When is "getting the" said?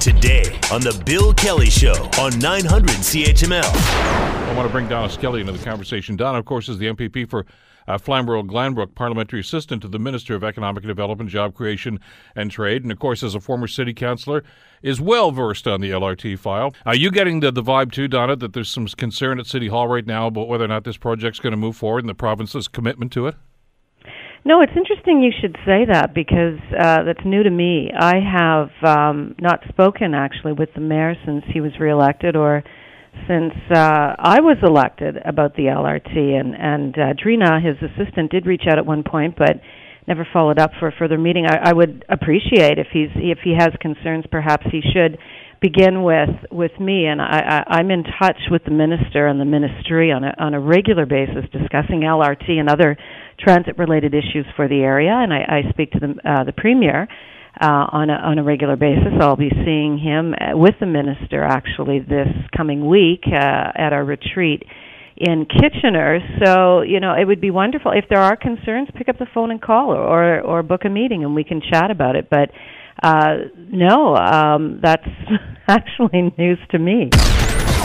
17.10-17.50